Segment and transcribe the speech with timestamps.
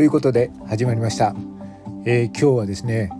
[0.00, 1.34] ということで始まりました、
[2.06, 3.10] えー今日はですね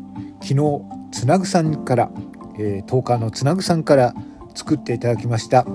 [0.41, 0.81] 昨日
[1.13, 2.11] つなぐさんから、
[2.59, 4.15] えー、トーカーのつなぐさんから
[4.55, 5.67] 作っていただきました、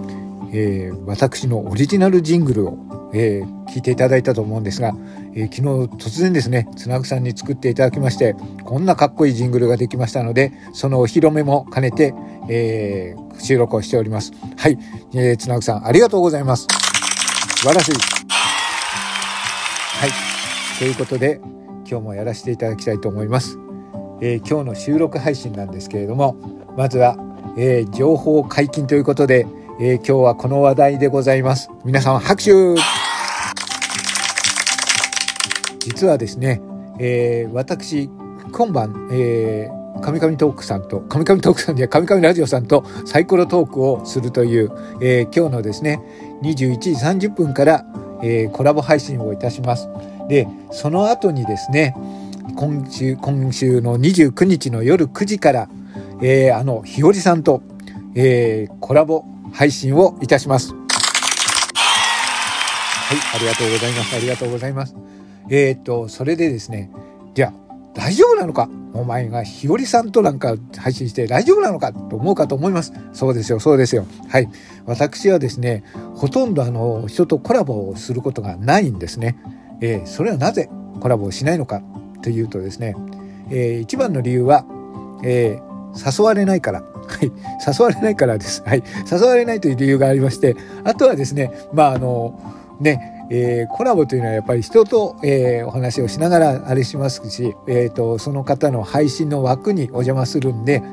[0.51, 4.95] えー私のオリジナルジングルを、えー聞いていただいたと思うんですが、
[5.35, 5.61] えー昨日
[6.07, 12.15] 突然ですねつなぐさんに作っていただきましてこんなかっこいいジングルができましたのでそのお披露目も兼ねて、
[12.49, 14.31] えー収録をしております。
[14.57, 14.79] はい、
[15.13, 16.65] えーつなぐさんありがとうございます。
[17.57, 17.91] 素晴らしい。
[17.91, 17.97] は
[20.07, 20.34] い。
[20.77, 21.39] ということで
[21.89, 23.57] 今日もやらせていただきたいと思います、
[24.21, 26.35] えー今日の収録配信なんですけれども
[26.77, 27.15] まずは、
[27.57, 29.47] えー情報解禁ということで、
[29.79, 31.69] えー今日はこの話題でございます。
[31.85, 32.51] 皆さん拍手。
[35.79, 36.61] 実はですね、
[36.99, 38.09] えー私
[38.51, 46.01] 今晩、えーカミカミトークさんと、カミカミトークさんじゃカミカミラジオさんとサイコロトークをするという、えー今日のですね、
[46.43, 47.85] 21時30分から、
[48.21, 49.87] えーコラボ配信をいたします。
[50.27, 51.95] で、その後にですね、
[52.55, 55.69] 今週、今週の29日の夜9時から、
[56.21, 57.61] えーあの、ひよりさんと、
[58.15, 60.73] えーコラボ配信をいたします。
[60.73, 60.79] は
[63.13, 64.15] い、ありがとうございます。
[64.15, 64.95] ありがとうございます。
[65.49, 66.89] えーっと、それでですね、
[67.33, 67.53] じゃあ、
[67.93, 68.69] 大丈夫なのか？
[68.93, 72.93] お前がひよりさんとなんか配信して大丈夫なのかと思うかと思います。
[73.13, 74.05] そうですよ、そうですよ。
[74.29, 74.49] はい。
[74.85, 75.83] 私はですね、
[76.15, 79.37] ほとんどあの、人とコラボをすることがないんですね。
[79.81, 81.81] えーそれはなぜコラボをしないのか
[82.21, 82.95] というとですね、
[83.49, 84.65] えー一番の理由は、
[85.23, 86.81] えー誘われないから。
[86.81, 86.85] は
[87.21, 87.31] い。
[87.65, 88.61] 誘われないからです。
[88.65, 88.83] はい。
[89.09, 92.37] 誘われないという理由がありまして、あとはですね、まああの、
[92.81, 100.83] ね、えーコラボというのはやっぱり人と、えーお話をしながらあれしますし、えー、とその方の配信の枠にお邪魔するんで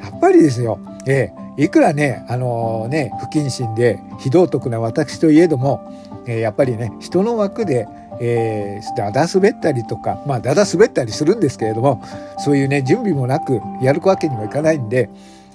[0.00, 7.88] やっぱりですよ、えーいくらねあのね不謹慎で非道徳な私といえども、えーやっぱりね人の枠で、
[8.22, 12.02] えー、だだ滑ったりとかまあだだ滑ったりするんですけれども
[12.38, 15.10] そういうね準備もなくやるわけにもいかないんで。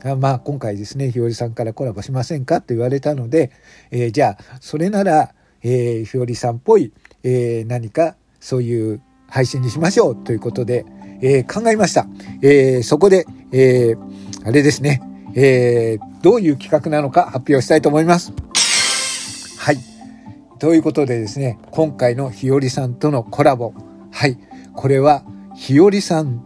[0.05, 3.51] あまあ今回ですねひよりさんからコラボしませんかと言われたので、
[3.89, 5.33] えーじゃあそれなら
[5.63, 10.85] えー、ひよりさんっぽい、えー何かそういう配信にしましょうということで、
[11.21, 12.07] えー考えました。
[12.41, 15.01] えーそこで、えーあれですね、
[15.35, 18.33] えーどういう企画なのか発表したいと思います。
[20.59, 23.73] ということでですね、今回のひよりさんとのコラボ。
[24.11, 24.37] はい。
[24.73, 25.23] これは、
[25.55, 26.41] ひよりさん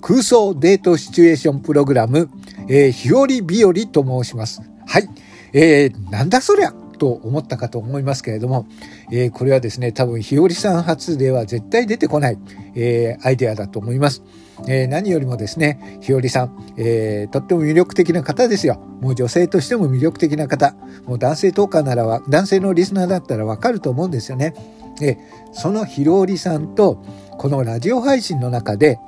[0.00, 2.30] 空想デートシチュエーションプログラム、
[2.68, 4.62] えー、日和日和と申します。
[4.86, 5.08] はい。
[5.52, 8.66] えー、なんだそりゃと思ったかと思いますけれども、
[9.10, 12.38] えーこれはですね、多分日和さん初では絶対出てこない、
[12.74, 14.22] えーアイデアだと思います。
[14.66, 18.80] えー何よりもですね、日和さん、えーとっても魅力的な方ですよ。
[19.00, 20.74] もう女性としても魅力的な方。
[21.06, 24.54] もう男性トーカーならは、男性のリスナーだったらわかると思うんですよね。
[24.98, 25.18] で、
[25.52, 27.02] そのひろりさんと、
[27.38, 28.98] このラジオ配信の中で、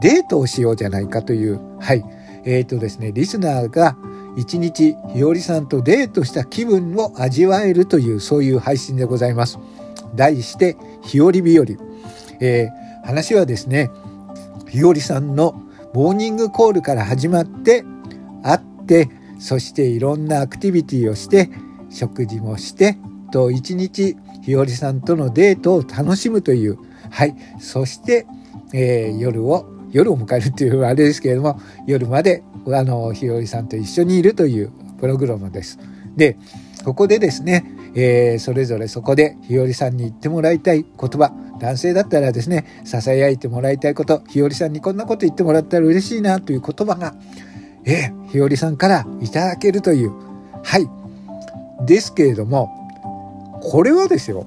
[0.00, 2.04] デートをしようじゃないかという、はい。
[2.44, 3.96] えっ、とですね、リスナーが
[4.36, 9.58] 一日ひよりさんとデートした気分を味わえるという、そういう配信でございます。
[10.14, 11.66] 題して、ひより日和。
[12.40, 13.90] えー話はですね、
[14.66, 15.62] ひよりさんの
[15.92, 17.84] モーニングコールから始まって、
[18.42, 21.50] 会って、そしていろんなアクティビティをして、
[21.90, 22.96] 食事もして、
[23.30, 26.78] と一日ひよりさんとのデートを楽しむという、
[27.10, 27.36] はい。
[27.60, 28.26] そして、
[28.72, 35.78] えー夜を夜を迎えるっていうあれですけれども夜まであのひよりさんと一緒にいるというプログラムです。
[36.16, 36.36] で
[36.84, 47.14] ここでですね、えーそれぞれそこでひよりさんに言ってもらいたい言葉男性だったらですねささやいてもらいたいことひよりさんにこんなこと言ってもらったら嬉しいなという言葉が、
[47.84, 50.12] えーひよりさんからいただけるという
[50.64, 50.88] はい
[51.86, 52.68] ですけれども
[53.62, 54.46] これはですよ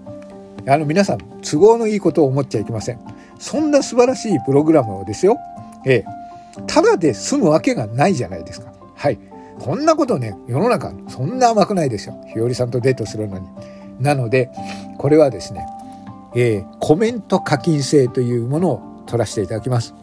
[0.67, 3.16] あの皆さん都合のいいことを思っちゃいけません。
[3.39, 5.37] そんな素晴らしいプログラムをですよ、
[5.85, 6.05] ええ、
[6.67, 8.71] ただで済むわけがないじゃないですか。
[8.95, 9.19] はい。
[9.59, 12.15] こんなことね、世の中、そんな甘くないですよ。
[12.31, 13.47] ひよりさんとデートするのに。
[13.99, 14.51] なので、
[14.97, 15.65] これはですね、
[16.35, 19.93] えーコメント課金制というものを取らせていただきます。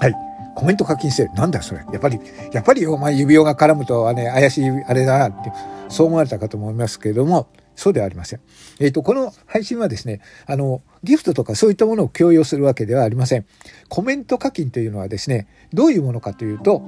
[0.00, 0.14] はい。
[0.54, 1.28] コメント課金制。
[1.34, 1.80] なんだそれ。
[1.92, 2.20] やっぱり、
[2.52, 5.52] やっぱりお前指輪が絡むと、あね、怪しいあれだなって、
[5.88, 7.46] そう思われたかと思いますけれども、
[7.78, 8.40] そうではありません。
[8.80, 13.46] えっ、と、この配信はですね、あの、ギフトとかそういったものを強要するわけではありません。
[13.88, 16.82] コメント課金というのはですね、どういうものかというと、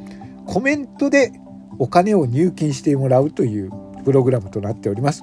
[0.46, 1.32] コメントで
[1.78, 3.70] お金を入金してもらうという
[4.04, 5.22] プログラムとなっております。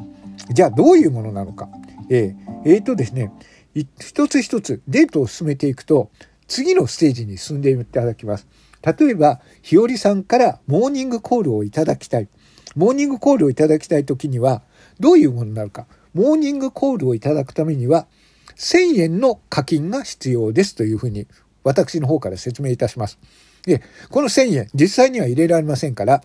[0.53, 1.67] じゃあ、どういうものなのか。
[2.09, 3.33] えーえーとですね、
[3.75, 6.11] 一つ一つデートを進めていくと、
[6.47, 8.47] 次のステージに進んでいただきます。
[8.81, 12.29] 例えば、ひよりさんからモーニングコールをいただきたい。
[12.77, 14.61] モーニングコールをいただきたいときには、
[14.99, 15.85] どういうものになるか。
[16.13, 18.07] モーニングコールをいただくためには、
[18.55, 21.27] 1000円の課金が必要ですというふうに
[21.63, 23.19] 私の方から説明いたします。
[23.65, 26.23] で、この1000円、実際には入れられませんから、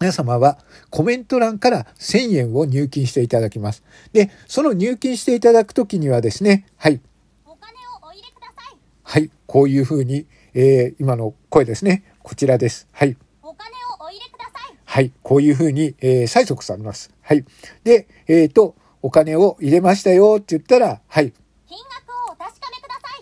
[0.00, 0.58] 皆様は
[0.90, 3.82] コメント欄から1000円を入金していただきます。
[4.12, 7.00] で、その入金していただくときにはですね、はい。
[7.44, 7.72] お金
[8.02, 8.76] をお入れください。
[9.02, 12.04] はい、こういうふうに、えー、今の声ですね。
[12.22, 12.86] こちらです。
[12.92, 13.16] はい。
[13.42, 13.70] お金
[14.00, 14.76] をお入れください。
[14.84, 17.10] はい、こういうふうに、えー、催促されます。
[17.28, 17.44] はい。
[17.84, 21.34] で、えっ、ー、と、お金を入れましたよって言ったら、はい。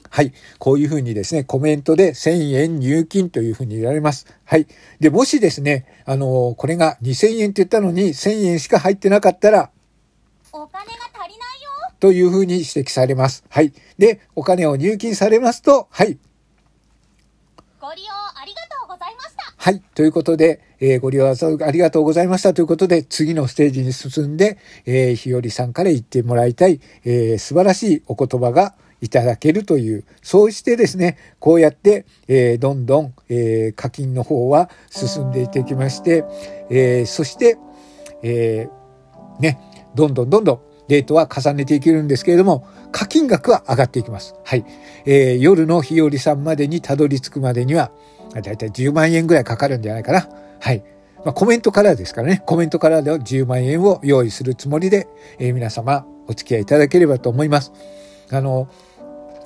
[0.09, 0.33] はい。
[0.61, 4.29] こういうふうにですね、コメントで1000円入金というふうに入れられます。
[4.45, 4.69] はい。
[5.01, 9.71] で、もしですね、あのー、これが2000円って言ったのに1000円しか入ってなかったら、
[10.53, 13.45] お金が足りないよというふうに指摘されます。
[13.51, 13.73] はい。
[13.99, 16.17] で、お金を入金されますと、はい。
[17.81, 19.47] ご利用ありがとうございました。
[19.67, 19.83] はい。
[19.97, 36.25] ということで、えー、ご利用ありがとうございましたということで、次のステージに進んで、えー、日和さんから言ってもらいたい、えー、素晴らしいお言葉が、いただけるという、そうしてですね、こうやって、えー、どんどん、えー、課金の方は進んでいってきまして、
[36.71, 37.59] えー、そして、
[38.23, 39.59] えー、ね、
[39.97, 44.35] どんどんどんどんデートは重ねていけるんですけれども、課金額は上がっていきます。
[44.43, 44.65] はい。
[45.05, 47.91] えー、夜の日和さんまでにたどり着くまでには、
[48.33, 50.27] だいたい10万円ぐらいかかるんじゃないかな。
[50.61, 50.83] はい。
[51.23, 55.09] まあ、コメントからですからね、コメントからでは10万円を用意するつもりで、
[55.39, 57.71] えー、皆様お付き合いいただければと思います。
[58.31, 58.67] あの、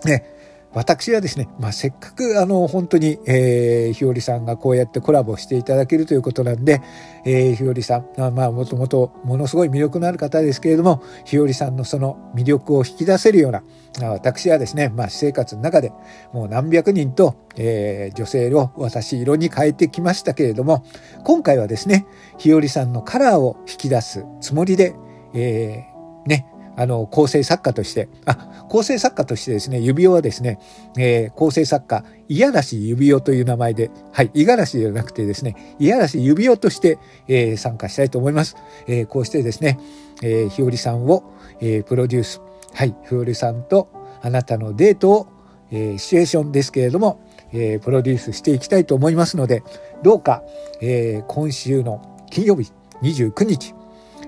[0.05, 0.30] ね、
[0.73, 6.81] 私はですね、まあ、せっかくあの本当に、えー、日和さんがこうやってコラボしていただけるということなんで、
[7.25, 13.63] えー、日和さん、まあ、もともとものすごい魅力のある方ですけれども、日和さんのその魅力を引き出せるような、
[14.01, 15.93] 私はですね、まあ、私生活の中で
[16.33, 20.85] もう何百人と、えー、女性を私色に変えてきましたけれども、
[21.25, 22.07] 今回はですね、
[22.39, 24.95] 日和さんのカラーを引き出すつもりで、
[25.35, 26.47] えー、ね、
[26.77, 30.59] あの、構成作家として、あ、構成作家としてですね、指輪はですね、
[30.97, 38.57] えー、構成作家、いやらし指輪という名前で、はい、五十嵐ではなくてですね、いやらし指輪として、えー、参加したいと思います。
[38.87, 39.79] えー、こうしてですね、
[40.23, 41.25] えー、ひよりさんを、
[41.61, 42.41] えー、プロデュース、
[42.73, 43.89] はい、ひよりさんと
[44.23, 45.27] あなたのデートを、
[45.71, 47.21] えー、シチュエーションですけれども、
[47.53, 49.63] えー、プロデュースしていきたいと思いますので、
[50.03, 50.43] どうか、
[50.81, 52.73] えー、今週の金曜日
[53.03, 53.75] 29日、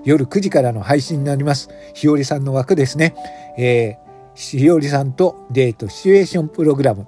[0.05, 1.69] 夜9時からの配信になります。
[1.93, 3.15] 日和さんの枠ですね。
[3.57, 7.07] えー、ひよりさんとデートシチュエーションプログラム。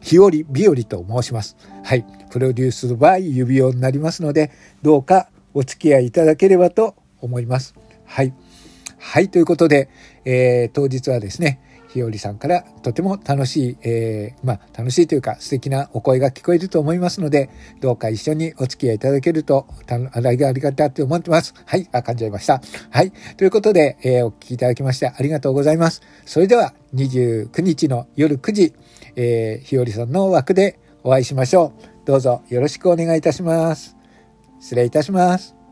[0.00, 1.56] 日和日和と申します。
[1.82, 2.04] はい。
[2.30, 4.50] プロデュースバイ指輪になりますので、
[4.82, 7.74] どうかお付き合いいただければと思います。
[8.04, 8.34] はい。
[8.98, 9.28] はい。
[9.30, 9.88] ということで、
[10.24, 11.60] えー、当日はですね、
[11.94, 17.50] 日和さんからとても楽しい、えー、まあ、楽しいというか素敵なお声が聞こえると思いますので、
[17.80, 21.54] どうか一緒にお付き合いいただけると、ありがたいと思ってます。
[21.64, 22.60] はい、あ、感じました。
[22.90, 23.12] はい。
[23.36, 26.02] ということで、えー、お聞きいただきましてありがとうございます。
[26.26, 28.74] それでは、29日の夜9時、
[29.16, 32.06] えー、日和さんの枠でお会いしましょう。
[32.06, 33.96] どうぞよろしくお願いいたします。
[34.60, 35.63] 失礼いたします。